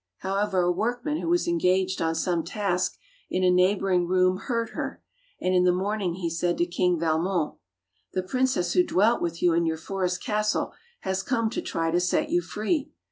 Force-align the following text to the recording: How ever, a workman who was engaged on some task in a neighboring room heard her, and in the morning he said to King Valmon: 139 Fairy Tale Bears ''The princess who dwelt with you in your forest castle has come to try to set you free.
How 0.21 0.35
ever, 0.37 0.61
a 0.63 0.71
workman 0.71 1.17
who 1.19 1.27
was 1.29 1.47
engaged 1.47 2.01
on 2.01 2.15
some 2.15 2.43
task 2.43 2.97
in 3.29 3.43
a 3.43 3.51
neighboring 3.51 4.07
room 4.07 4.37
heard 4.37 4.71
her, 4.71 4.99
and 5.39 5.53
in 5.53 5.63
the 5.63 5.71
morning 5.71 6.15
he 6.15 6.27
said 6.27 6.57
to 6.57 6.65
King 6.65 6.97
Valmon: 6.97 7.49
139 7.49 7.53
Fairy 7.53 7.63
Tale 7.67 8.11
Bears 8.13 8.25
''The 8.25 8.31
princess 8.31 8.73
who 8.73 8.83
dwelt 8.83 9.21
with 9.21 9.43
you 9.43 9.53
in 9.53 9.67
your 9.67 9.77
forest 9.77 10.23
castle 10.23 10.73
has 11.01 11.21
come 11.21 11.51
to 11.51 11.61
try 11.61 11.91
to 11.91 11.99
set 11.99 12.31
you 12.31 12.41
free. 12.41 12.89